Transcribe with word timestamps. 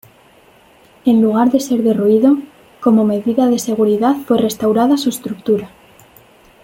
En 1.05 1.21
lugar 1.21 1.51
de 1.51 1.59
ser 1.59 1.83
derruido, 1.83 2.31
como 2.79 3.03
medida 3.05 3.45
de 3.49 3.59
seguridad 3.59 4.15
fue 4.25 4.39
restaurada 4.39 4.97
su 4.97 5.09
estructura. 5.09 5.69